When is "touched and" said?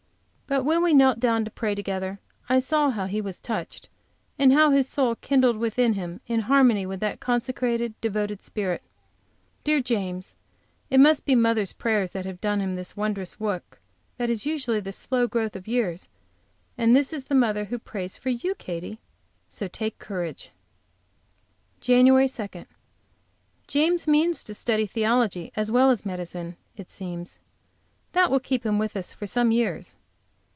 3.39-4.51